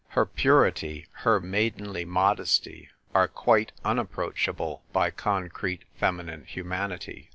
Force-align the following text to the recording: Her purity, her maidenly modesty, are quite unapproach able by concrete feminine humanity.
Her 0.17 0.25
purity, 0.25 1.05
her 1.11 1.39
maidenly 1.39 2.05
modesty, 2.05 2.89
are 3.13 3.27
quite 3.27 3.71
unapproach 3.85 4.47
able 4.47 4.81
by 4.91 5.11
concrete 5.11 5.83
feminine 5.93 6.45
humanity. 6.45 7.29